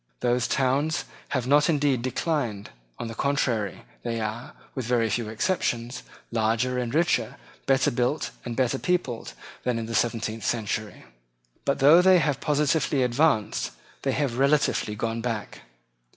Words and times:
Those 0.21 0.47
towns 0.47 1.05
have 1.29 1.45
not 1.45 1.69
indeed 1.69 2.01
declined. 2.01 2.71
On 2.97 3.07
the 3.07 3.13
contrary, 3.13 3.85
they 4.01 4.19
are, 4.19 4.53
with 4.73 4.85
very 4.87 5.11
few 5.11 5.29
exceptions, 5.29 6.01
larger 6.31 6.79
and 6.79 6.91
richer, 6.91 7.35
better 7.67 7.91
built 7.91 8.31
and 8.43 8.55
better 8.55 8.79
peopled, 8.79 9.33
than 9.61 9.77
in 9.77 9.85
the 9.85 9.93
seventeenth 9.93 10.43
century. 10.43 11.05
But, 11.65 11.77
though 11.77 12.01
they 12.01 12.17
have 12.17 12.39
positively 12.41 13.03
advanced, 13.03 13.73
they 14.01 14.13
have 14.13 14.39
relatively 14.39 14.95
gone 14.95 15.21
back. 15.21 15.61